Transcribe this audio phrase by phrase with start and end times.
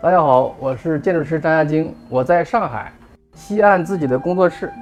[0.00, 2.92] 大家好，我是建筑师张亚京，我在上海
[3.32, 4.72] 西岸自己的工作室。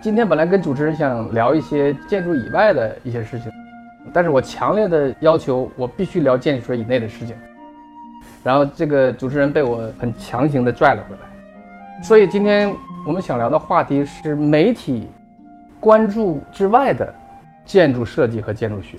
[0.00, 3.52] 今天本来跟主持人想聊一些建筑以外的一些事情，
[4.14, 7.36] 但是我强烈的要求我必须聊建筑学以内的事情。
[8.42, 12.74] 然后这个主持人被我很强行的拽了回来，所以今天
[13.06, 15.10] 我们想聊的话题是媒体
[15.78, 17.14] 关注之外的
[17.66, 18.96] 建筑设计和建筑学，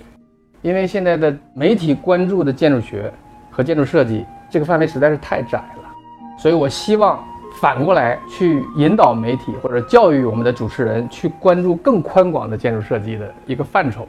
[0.61, 3.11] 因为现在的媒体关注的建筑学
[3.49, 5.93] 和建筑设计这个范围实在是太窄了，
[6.37, 7.23] 所以我希望
[7.59, 14.07] 反过来去引导媒体或者教育我们的主持人去关注更宽广的建筑设计的一个范畴。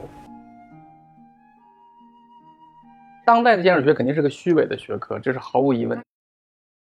[3.25, 5.99] 当代的建筑学肯定是个虚伪的学科，这是毫无疑问。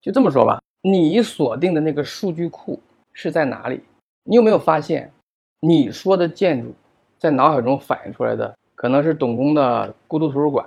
[0.02, 2.78] 就这么说吧，你锁定的那个数据库
[3.12, 3.80] 是在哪里？
[4.24, 5.10] 你有没有发现，
[5.60, 6.74] 你说的建筑，
[7.18, 10.66] 在脑海中反映出来的可能是董公的故都图书馆，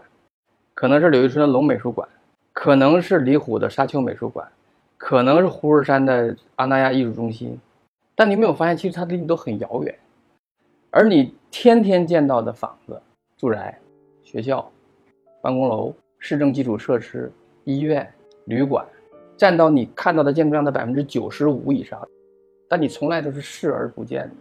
[0.74, 2.08] 可能是柳玉春的龙美术馆，
[2.54, 4.48] 可能是李虎的沙丘美术馆，
[4.98, 7.60] 可能是呼儿山的阿那亚艺术中心。
[8.16, 9.96] 但你没有发现，其实它离你都很遥远，
[10.92, 13.02] 而你天天见到的房子、
[13.38, 13.78] 住宅、
[14.24, 14.70] 学校。
[15.42, 17.32] 办公楼、市政基础设施、
[17.64, 18.06] 医院、
[18.44, 18.86] 旅馆，
[19.38, 22.06] 占到你看到的建筑量的百分之九十五以上，
[22.68, 24.32] 但你从来都是视而不见的。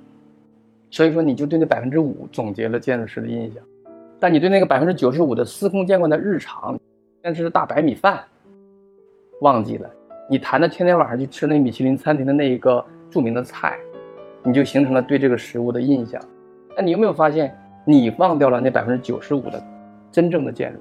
[0.91, 3.63] 所以说，你就对那百分之五总结了建筑师的印象，
[4.19, 6.77] 但你对那个百分之九十五的司空见惯的日常，
[7.21, 8.23] 但是大白米饭，
[9.41, 9.91] 忘记了。
[10.31, 13.79] 你谈的天天晚上去吃那米其林餐厅的那一个著名的菜，
[14.45, 16.21] 你就形成了对这个食物的印象。
[16.77, 19.63] 那你有没有发现，你忘掉了那百分之九十五的
[20.13, 20.81] 真正的建筑？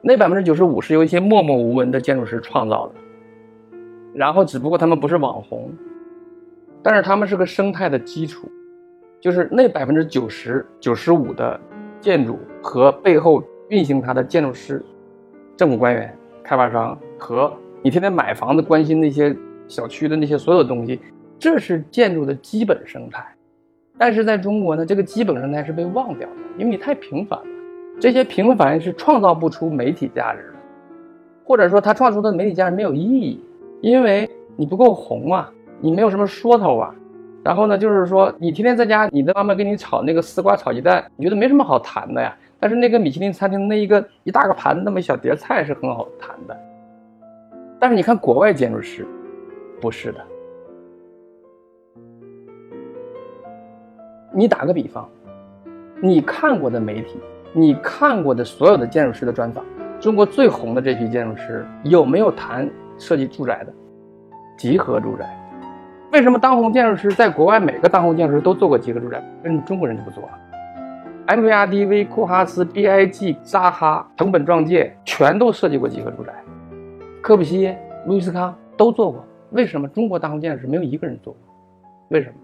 [0.00, 2.94] 那百分之九十五是由一些默默无闻的建筑师创造的，
[4.14, 5.72] 然后只不过他们不是网红，
[6.82, 8.48] 但是他们是个生态的基础，
[9.20, 11.58] 就是那百分之九十九十五的
[12.00, 14.84] 建筑和背后运行它的建筑师、
[15.56, 19.34] 政府官员、开发商和你天天买房子关心那些
[19.68, 21.00] 小区的那些所有东西，
[21.38, 23.24] 这是建筑的基本生态。
[23.96, 27.46] 但是在中国呢，这个基本生态是被忘掉的，因为你太平凡了。
[28.00, 30.54] 这些平凡是创造不出媒体价值的，
[31.44, 33.40] 或者说他创造出的媒体价值没有意义，
[33.80, 35.48] 因为你不够红啊，
[35.80, 36.92] 你没有什么说头啊。
[37.44, 42.36] 然后呢，就是说你天天在家，你的妈妈给你炒那个丝瓜炒鸡蛋，你觉得没什么好谈的呀。
[42.64, 46.58] 但是那个米其林餐厅那一个一大个盘那么一小碟菜是很好谈的。
[47.78, 49.06] 但是你看国外建筑师，
[49.82, 50.20] 不是的。
[54.32, 55.06] 你打个比方，
[56.00, 57.18] 你看过的媒体。
[57.52, 59.62] 你看过的所有的建筑师的专访，
[60.00, 63.72] 中国最红的这批建筑师有没有谈设计住宅的？
[64.56, 65.38] 集合住宅。
[66.12, 69.22] 为什么当红建筑师在国外每个当红建筑师都做过集合住宅？
[69.42, 70.30] 为什么中国人就不做了
[71.26, 76.32] ？MVRDV、库哈斯、BIG、扎哈、藤本壮介全都设计过集合住宅，
[77.22, 79.24] 科布西耶、路易斯康都做过。
[79.50, 81.40] 为什么中国当红建筑师没有一个人做过？
[82.08, 82.34] 为什么？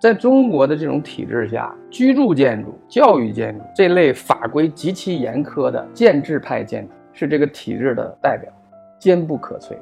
[0.00, 8.52] 在中国的这种体制下，居住建筑、教育建筑这类法规极其严苛的建制派建筑是这个体制的代表，
[9.00, 9.72] 坚不可摧。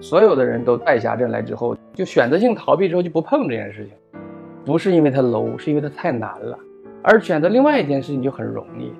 [0.00, 3.94] 所有的人都败下阵来之后，就选择性逃避之后就不碰这件事情，
[4.64, 6.58] 不是因为它 low，是因为它太难了。
[7.02, 8.92] 而选择另外一件事情就很容易。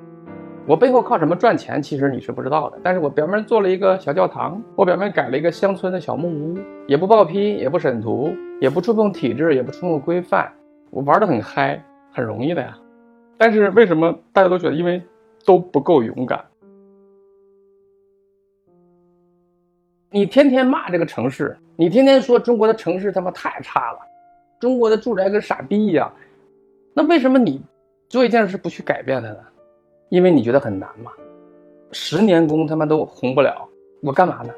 [0.66, 1.82] 我背后靠什么赚钱？
[1.82, 2.78] 其实你是不知道的。
[2.82, 10.52] 但是我表面做了一个小教堂，我表面改了一个乡村的小木屋，也不报批，也不审图，也不触碰体制，也不触碰规范，
[10.90, 12.78] 我玩的很嗨，很容易的呀。
[13.36, 14.74] 但是为什么大家都觉得？
[14.74, 15.02] 因为
[15.44, 16.44] 都不够勇敢。
[20.10, 23.98] 你天天骂这个城市，你天天说中国的城市他妈太差了，
[24.62, 26.08] 中国的住宅跟傻逼一样，
[26.94, 27.60] 那为什么你
[28.08, 29.38] 做一件事不去改变它呢？
[30.08, 31.10] 因为你觉得很难嘛，
[31.90, 33.68] 十年功他妈都红不了，
[34.02, 34.54] 我干嘛呢？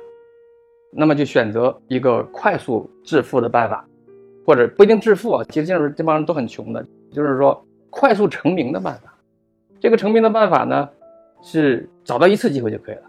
[0.93, 3.89] 那么就选择一个快速致富的办法，
[4.45, 9.11] 或者不一定致富啊，其实就是这帮人都很穷的，就是说快速成名的办法。
[9.81, 10.87] 这个成名的办法呢，
[11.41, 13.05] 是找到一次机会就可以了。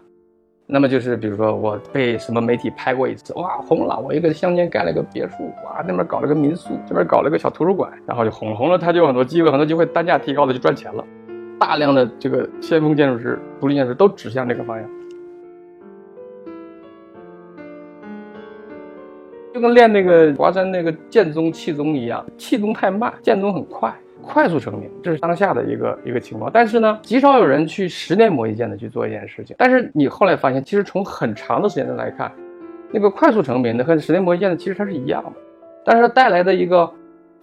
[0.68, 11.04] 那么就是比如说我被什么媒体拍过一次，哇红了，我一个乡间盖了个别墅，哇那边搞了个民宿，这边搞了个小图书馆，然后就红红了，他就有很多机会，很多机会单价提高了就赚钱了。
[11.60, 14.90] 大量的这个先锋建筑师、独立建筑师都指向这个方向，
[19.54, 23.94] 就跟练那个华山那个剑宗、气宗一样，气宗太慢，剑宗很快，
[24.26, 26.50] 快速成名，这是当下的一个一个情况。
[26.52, 29.54] 但是呢，极少有人去十年磨一剑的去做一件事情。
[29.58, 32.30] 但是你后来发现，其实从很长的时间来看，
[32.90, 35.32] 那个快速成名的和十年磨一剑的其实它是一样的，
[35.84, 36.90] 但是它带来的一个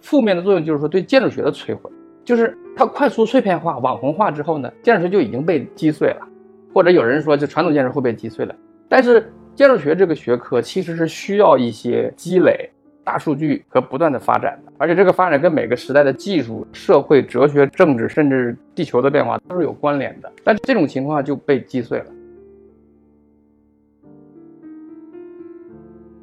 [0.00, 1.90] 负面的作用就是说对建筑学的摧毁。
[2.24, 6.26] 就是它快速碎片化、网红化之后呢，建筑学就已经被击碎了，
[6.72, 8.54] 或者有人说这传统建筑会被击碎了。
[8.88, 12.70] 但是建筑学这个学科其实是需要一些积累、
[13.04, 20.32] 大数据和不断的发展的，而且这个发展跟每个时代的技术、社会、哲学、政治，甚至地球的变化都是有关联的。
[20.42, 22.06] 但这种情况就被击碎了。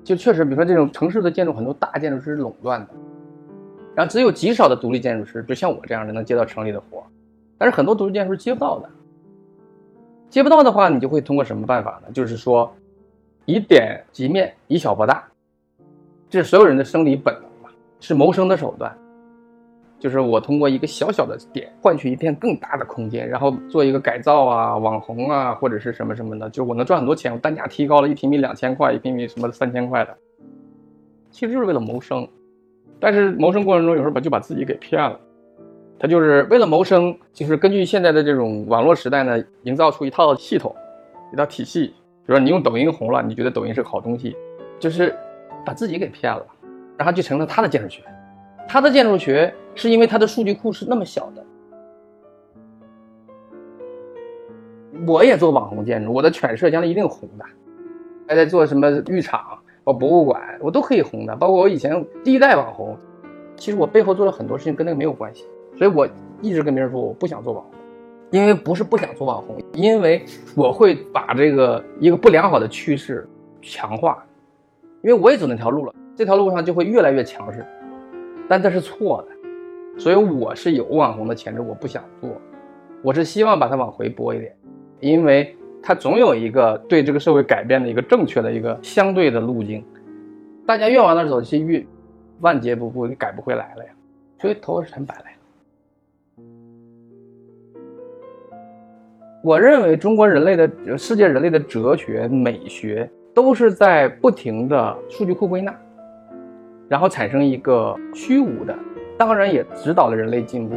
[0.03, 2.89] 就确实，比如说这种城市的建筑，很多大建筑师垄断的，
[3.95, 7.05] 然后只有极少的独立建筑师，就像我这样的能接到城里的活，
[7.57, 8.89] 但是很多独立建筑师接不到的。
[10.29, 12.11] 接不到的话，你就会通过什么办法呢？
[12.11, 12.73] 就是说，
[13.45, 15.23] 以点及面，以小博大，
[16.31, 17.69] 这是所有人的生理本能嘛，
[17.99, 18.89] 是谋生的手段。
[19.99, 30.17] 就是我通过一个小小的点换取一片更大的空间，然后做一个改造啊、网红啊，或者是什么什么的，就我能赚很多钱，我单价提高了一平米两千块，一平米什么三千块的，
[31.29, 32.25] 其实就是为了谋生。
[32.97, 35.19] 但是谋生过程中，有时候把就把自己给骗了。
[35.99, 40.73] 他就是为了谋生，就是根据现在的这种网络时代呢，营造出一套系统、
[41.33, 41.87] 一套体系。
[41.87, 44.35] 比如说你用抖音红了，你觉得抖音是个好东西，
[44.79, 45.15] 就是
[45.65, 46.45] 把自己给骗了，
[46.97, 48.03] 然后就成了他的建筑学。
[48.67, 51.43] 他的建筑学是因为他的数据库是那么小的。
[55.07, 57.45] 我也做网红建筑，我的犬舍将来一定红的。
[58.27, 61.35] 还在做什么浴场、或博物馆，我都可以红的。
[61.35, 62.97] 包括我以前第一代网红，
[63.57, 65.45] 其实我背后做了很多事情跟那个没有关系。
[65.77, 66.07] 所以我
[66.41, 67.73] 一直跟别人说我不想做网红，
[68.29, 70.23] 因为不是不想做网红，因为
[70.55, 73.27] 我会把这个一个不良好的趋势
[73.61, 74.23] 强化，
[75.03, 77.65] 因为我也走那条路了，这条路上就会越来越强势。
[78.47, 82.29] 但这是错的，所以我是有网红的潜质，我不想做，
[83.01, 84.55] 我是希望把它往回拨一点，
[84.99, 89.83] 因为它总有一个对这个社会改变的一个正确的一个相对的路径，
[90.65, 91.85] 大家越往那走，其实越
[92.41, 93.91] 万劫不复，你改不回来了呀，
[94.39, 95.31] 所以头是很白来
[99.43, 105.73] 我认为中国人类的世界人类的哲学美学都是在不停的数据库归纳。
[106.87, 108.75] 然后产生一个虚无的，
[109.17, 110.75] 当然也指导了人类进步。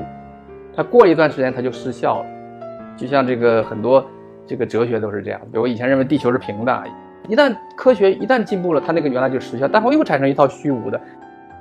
[0.73, 2.27] 它过一段时间它就失效了，
[2.97, 4.05] 就像这个很多
[4.47, 5.41] 这个哲学都是这样。
[5.53, 6.85] 比如以前认为地球是平的，
[7.29, 11.01] 一旦科学一旦进步了，它那个原来就失效，但后又产生一套虚无的。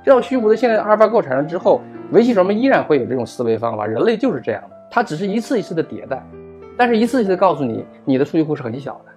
[0.04, 1.82] 这套虚无的现在阿尔法狗产生之后，
[2.12, 3.88] 围棋手们依然会有这种思维方法。
[3.88, 6.22] 人类就是这样的，它只是一次一次的迭代，
[6.78, 9.12] 但是一次一次告诉你，你的数据库是很小的。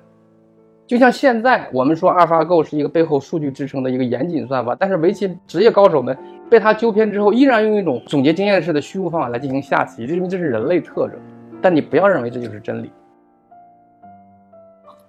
[0.86, 6.16] 就像现在我们说阿尔法狗是一个背后数据支撑的一个严谨算法，但是围棋职业高手们
[6.48, 11.18] 被它纠偏之后，依然用一种总结经验式的虚无方法来进行下棋，就因为这是人类特征。
[11.60, 12.92] 但你不要认为这就是真理，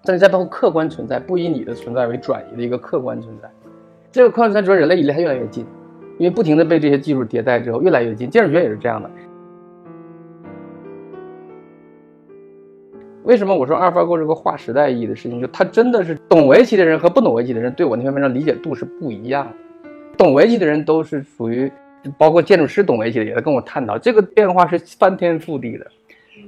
[0.01, 3.47] 这是在背后客观存在，不以你的存在为转移的一个客观存在。
[4.11, 5.63] 这个客观存在主要人类离它越来越近，
[6.17, 8.27] 因为不停的被这些技术迭代之后越来越近。
[8.29, 9.07] 建筑学也是这样的。
[13.27, 15.41] 为什么我说阿尔法狗是个划时代意义的事情？
[15.41, 19.89] 就它真的是懂围棋的人和不懂围棋的人对我那篇文章理解度是不一样的。
[20.17, 21.69] 懂围棋的人都是属于，
[22.17, 25.85] 包括建筑师懂围棋的也在跟我探讨，这个变化是翻天覆地的。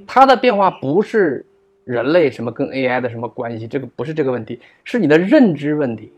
[0.06, 1.44] 它的变化不是
[1.84, 6.10] 人类什么跟 AI 的什么关系，这个不是这个问题，是你的认知问题。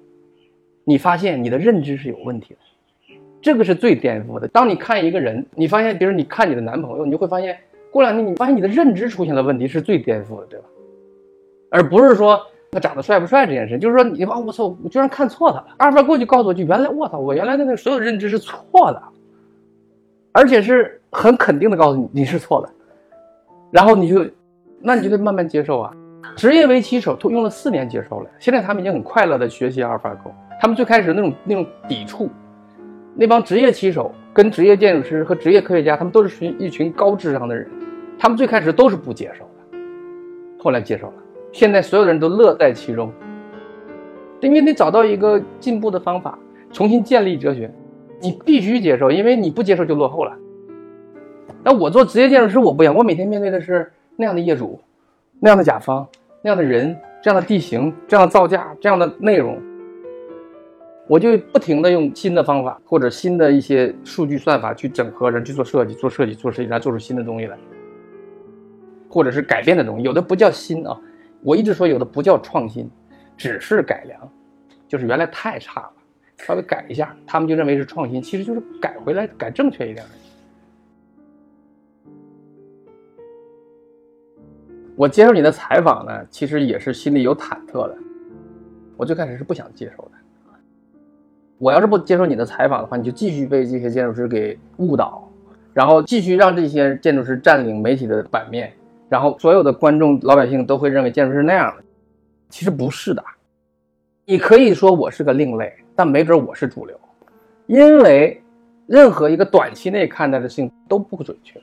[0.84, 4.46] 你发现你的认知是有问题的，这个是最颠覆的。
[4.46, 7.58] 当你看一个人，你发现，比如你看你的男朋友，你就会发现。
[7.92, 10.64] 过两天你发现你的认知出现了问题，是最颠覆的，对吧？
[11.70, 12.40] 而不是说
[12.72, 15.66] 他长得帅不帅这件事，就是说你啊，我操，我居然看错他了。
[15.76, 19.02] 阿尔法狗就告诉我，就原来我操，我原来的那个所有认知是错的，
[20.32, 22.68] 而且是很肯定的告诉你你是错的。
[23.70, 24.26] 然后你就，
[24.80, 25.94] 那你就得慢慢接受啊。
[26.36, 30.32] 职业围棋手都用了四年接受了，现在他们已经很快乐的学习阿尔法狗。
[30.60, 32.30] 他们最开始那种那种抵触，
[33.14, 37.68] 那帮职业棋手跟职业建筑师和职业科学家，他们都是属于一群高智商的人。
[38.18, 39.78] 他们最开始都是不接受的，
[40.58, 41.14] 后来接受了。
[41.50, 43.12] 现在所有人都乐在其中，
[44.40, 46.38] 因为你找到一个进步的方法，
[46.72, 47.70] 重新建立哲学，
[48.20, 50.32] 你必须接受，因为你不接受就落后了。
[51.64, 54.80] 那我做职业建筑师，我不一样，我每天面对的是那样的业主，
[55.40, 56.06] 那样的甲方，
[56.42, 59.60] 那样的人，这样的地形，这样的造价，这样的内容，
[61.12, 67.58] 我就不停的用新的方法或者新的一些数据算法去整合人去做设计，做设计，做设计，然后做出新的东西来。
[69.10, 70.98] 或者是改变的东西，有的不叫新啊，
[71.42, 72.90] 我一直说有的不叫创新，
[73.36, 74.26] 只是改良，
[74.88, 75.92] 就是原来太差了，
[76.38, 80.20] 稍微改一下，他们就认为是创新，其实就是改回来，改正确一点而已。
[84.96, 87.98] 我接受你的采访呢，其实也是心里有忐忑的，
[88.96, 90.12] 我最开始是不想接受的。
[91.62, 95.30] 我要是不接受你的采访的话，你就继续被这些建筑师给误导，
[95.72, 98.72] 然后继续让这些建筑师占领媒体的版面。
[99.08, 101.84] 然后所有的观众老百姓都会认为建筑师那样的，
[102.48, 103.22] 其实不是的。
[104.24, 106.98] 你可以说我是个另类，但没准我是主流，
[107.68, 108.42] 因为
[108.88, 111.62] 任何一个短期内看待的事情都不准确。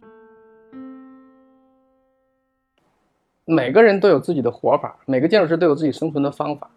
[3.44, 6.70] 每个人都有自己的活法，每个建筑师都有自己生存的方法，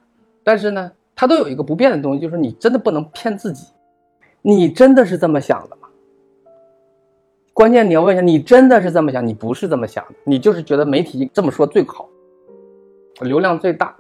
[0.43, 0.91] 但是呢，
[1.23, 3.69] 他都有一个不变的东西，就是你真的不能骗自己，
[4.43, 5.89] 你真的是这么想的吗？
[7.55, 9.25] 关键你要问一下，你真的是这么想？
[9.25, 12.09] 你不是这么想的，你就是觉得媒体这么说最好，
[13.21, 13.95] 流量最大，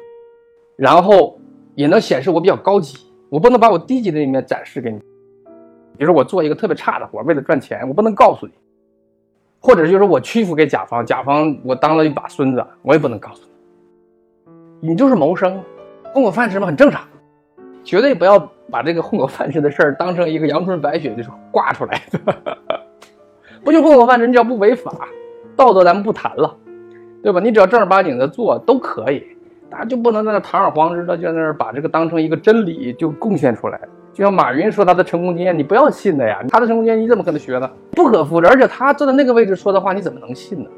[0.74, 1.38] 然后
[1.76, 2.98] 也能显示我比较高级，
[3.28, 4.98] 我不能把我低级的一面展示给你。
[5.96, 8.52] 比如说我做一个特别差的活，为了赚钱，我不能告诉你。
[9.60, 13.42] 或者就是我屈服给甲方，甲方我当了一把孙子，我也不能告诉
[14.80, 15.62] 你，你就是谋生，
[16.12, 17.06] 混口饭吃嘛，很正常，
[17.84, 18.38] 绝对不要
[18.70, 22.58] 把这个混口饭吃的事儿当成一个阳春白雪就是挂出来的，
[23.64, 24.92] 不就混口饭吃，你只要不违法，
[25.56, 26.56] 道德咱们不谈了，
[27.22, 27.40] 对吧？
[27.40, 29.24] 你只要正儿八经的做都可以，
[29.68, 33.80] 大家就不能在那堂而皇之的就在那儿把这个当成一个真理就贡献出来。
[34.12, 37.70] 就像马云说他的成功经验，你不要信的呀，他的成功经验你怎么跟他学呢？
[37.92, 40.68] 不可复制，而且他坐在那个位置说的话，你怎么能信呢？